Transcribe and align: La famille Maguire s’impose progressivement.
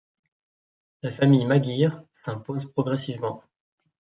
La 1.03 1.11
famille 1.11 1.45
Maguire 1.45 2.01
s’impose 2.25 2.65
progressivement. 2.65 3.43